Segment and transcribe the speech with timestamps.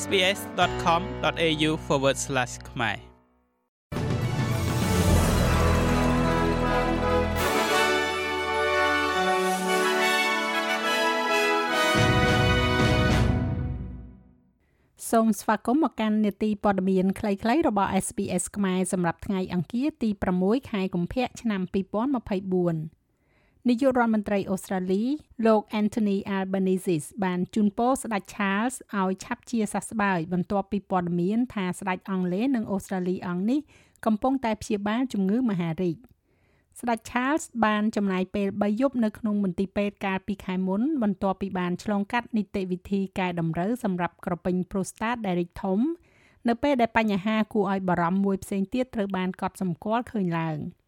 [0.00, 1.70] sbs.com.au/
[2.70, 2.98] ខ្មែរ
[15.10, 23.01] សូមស្វាគមន៍មកកាន់នេតិព័ត៌មានខ្លីៗរបស់ SBS ខ្មែរសម្រាប់ថ្ងៃអង្គារទី6ខែកុម្ភៈឆ្នាំ2024
[23.68, 25.04] នាយករដ្ឋមន្ត្រីអូស្ត្រាលី
[25.46, 33.60] លោក Anthony Albanese បានជូនពរស្ដេច Charles ឲ្យឆាប់ជាសះស្បើយបន្ទាប់ពីព័ត៌មានថាស្ដេចអង់គ្លេសនិងអូស្ត្រាលីអង្គនេះ
[34.06, 35.96] កំពុងតែព្យាបាលជំងឺមហារីក
[36.80, 45.78] ស្ដេច Charles បានចំណាយពេល3យប់នៅក្នុងមន្ទីរពេទ្យកាលពីខែមុនបន្ទាប់ពីបានឆ្លងកាត់នីតិវិធីកែតម្រូវសម្រាប់ក្រពេញ prostate ដែលរីកធំ
[46.48, 50.58] នៅពេលដែលបញ្ហាគួរឲ្យបារម្ភមួយផ្សេងទៀតត្រូវបានកត់សម្គាល់ឃើញឡើង។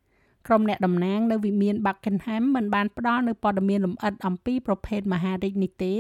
[0.47, 5.95] ក្រុមអ្នកតំណាងនៅវិមាន Buckingham មិនបានផ្ដល់នូវព័ត៌មានលម្អិតអំពីប្រភេទមហារាជនេះទេ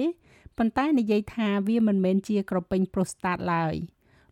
[0.58, 3.74] ប៉ុន្តែនិយាយថាវាមិនមែនជាក្រពេញ prostate ឡើយ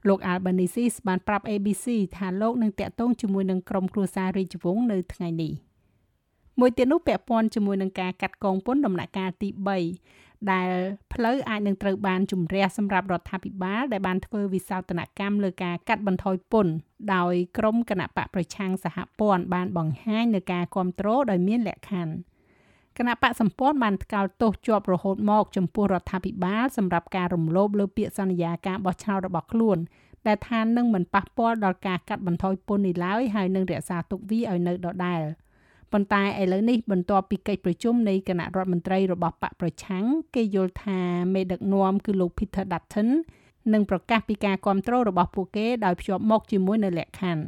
[0.08, 1.86] លោក Albanese បានប្រាប់ ABC
[2.16, 5.52] ថាលោកនឹងតាក់ទងជាមួយនឹងក្រុមគ្រួសាររាជវង្សនៅថ្ងៃនេះ
[6.60, 9.48] មួយទៀតនោះពាក់ព័ន្ធជាមួយនឹងការកាត់កងពន្ធដំណាក់កាលទី
[10.52, 10.70] ដែល
[11.12, 16.72] ផ្លូវអាចនឹងត្រូវបានជំរះសម្រាប់រដ្ឋាភិបាលដែលបានធ្វើវិសោធនកម្មលើការកាត់បន្ថយពន្ធ
[17.14, 22.14] ដោយក្រមគណៈបកប្រឆាំងសហព័ន្ធបានបង្ហាញនៅការគ្រប់គ្រងដោយមានលក្ខខណ្ឌ
[22.98, 29.78] គណៈបកសម្ព័ន្ធបានថ្កោលទោសជាប់រហូតមកចំពោះរដ្ឋាភិបាលសម្រាប់ការរំលោភលើពាក្យសន្យាការបោះឆ្នោតរបស់ខ្លួន
[30.26, 35.22] ដែលថានឹងមិនប៉ះពាល់ដល់ការកាត់បន្ថយពន្ធនេះឡើយហើយនឹងរក្សាទុកវាឲ្យនៅដដែល។
[35.92, 40.04] ប៉ុន្តែឥឡូវនេះបន្ទាប់ពីកិច្ចប្រជុំនៃគណៈរដ្ឋមន្ត្រីរបស់បកប្រឆាំង
[40.34, 41.00] គេយល់ថា
[41.34, 43.08] មេដឹកនាំគឺលោក Peter Dutton
[43.72, 47.44] នឹងប្រកាសពីការគ្រប់គ្រងរបស់ពួកគេដោយភ្ជាប់មកជាមួយនៅលក្ខខណ្ឌ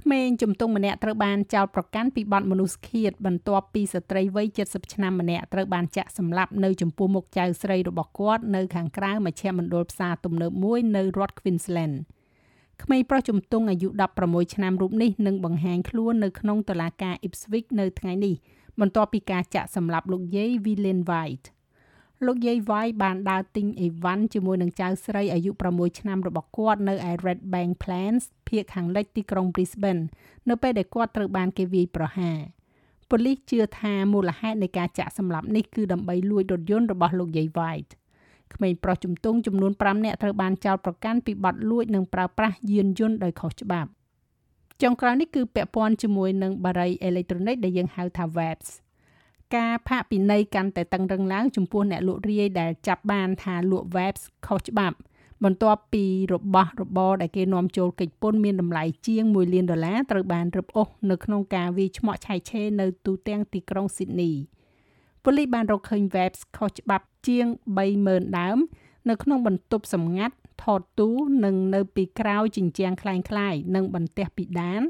[0.00, 11.96] ក្មេងជំទង់ម្នាក់ត្រូវបានចោទប្រកាន់ពីបទមនុស្សឃាតបន្ទាប់ពីស្ត្រីវ័យ70ឆ្នាំម្នាក់ត្រូវបានចាក់សម្លាប់នៅចំពោះមុខចៅស្រីរបស់គាត់នៅខាងក្រៅមជ្ឈមណ្ឌលផ្សារទំនើបមួយនៅរដ្ឋ Queensland។
[12.82, 13.88] ក្មេងប្រុសជំទង់អាយុ
[14.20, 18.34] 16ឆ្នាំរូបនេះនឹងបង្ហាញខ្លួននៅក្នុងតុលាការ Ipswich នៅថ្ងៃនេះ
[18.80, 21.46] បន្ទាប់ពីការចាក់សម្លាប់លោកយាយ William White
[22.26, 30.02] លោកយាយ White បានដើរទិញអីវ៉ាន់ជាមួយនឹងចៅស្រីអាយុ6ឆ្នាំរបស់គាត់នៅឯ Red Bank Plains ភាគខាងលិចទីក្រុង Brisbane
[30.48, 32.38] នៅពេលដែលគាត់ត្រូវបានគេវាយប្រហារ
[33.10, 37.92] ប៉ូលីសជឿថាមូលហេតុនៃការចាក់សម្លាប់នេះគឺដើម្បីលួចរថយន្តរបស់លោកយាយ White
[38.54, 43.90] ក្មេងប្រុសជំទង់ចំនួន5នាក់ត្រូវបានចោទប្រកាន់ពីបទលួចនិងប្រើប្រាស់យានយន្តដោយខុសច្បាប់
[44.82, 48.68] ចុងក្រោយនេះគឺពាក់ព័ន្ធជាមួយនឹងបារីអេឡិចត្រូនិកដែលយើងហៅថា webs
[49.56, 54.96] ការផាកពិន័យកាន់តែតឹងរឹងឡើងចំពោះអ្នកលក់រាយដែលចាប់បានថាលក់ webs ខុសច្បាប់
[55.44, 64.32] បន្ទាប់ពីរបស់របរដែលគេនាំចូលកិច្ចពន្ធមានតម្លៃជាង1លានដុល្លារត្រូវបានរឹបអូសនៅក្នុងការវាយឆ្មក់ឆៃឆេរនៅទូទាំងទីក្រុងស៊ីដនី
[65.24, 67.45] ប៉ូលីសបានរកឃើញ webs ខុសច្បាប់ ជាង
[67.87, 68.57] 30000ដើម
[69.09, 71.09] នៅក្នុងបន្ទប់សម្ងាត់ថតទូ
[71.45, 74.81] និងនៅពីក្រោយជញ្ជាំងคล้ายៗនិងបន្ទះពីដាន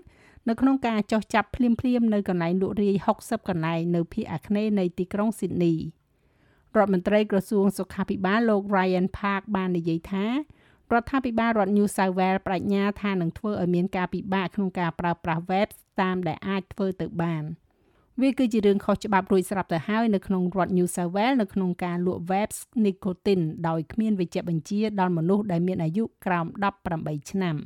[0.50, 10.34] នៅក្នុងការចោះចាប់ភ្លាមភ្លាមនៅកន្លែងលក់រាយ60កន្លែងនៅភាគអាគ្នេយ៍នៃទីក្រុងស៊ីដនីរដ្ឋមន្ត្រីក្រសួងសុខាភិបាលលោក Ryan Park បាននិយាយថារ
[11.02, 15.68] ដ្ឋាភិបាលរដ្ឋ New South Wales បញ្ញាថានឹងធ្វើឲ្យមានការពិបាកក្នុងការប្រើប្រាស់ web
[16.02, 17.44] តាមដែលអាចធ្វើទៅបាន។
[18.23, 26.47] វាគឺជារឿងខុសច្បាប់រួចស្រាប់ទៅហើយនៅក្នុងរដ្ឋ New South Wales នៅក្នុងការលក់ vapes nicotine ដោយគ្មានវេជ្ជបញ្ជាដល់មនុស្សដែលមានអាយុក្រោម
[26.89, 27.57] 18ឆ្នាំ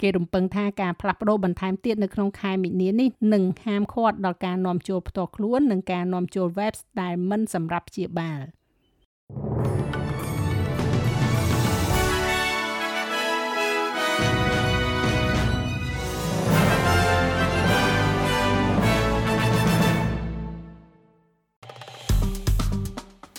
[0.00, 8.40] គេរំពឹងថាការផ្លាស់ប្ដូរបន្ថែមទៀតនៅក្នុងខែមីនានេះនឹងហាមឃាត់ដល់ការនាំចូលផ្ទាល់ខ្លួននិងការនាំចូល vapes ដែលមិនសម្រាប់ព្យាបាល។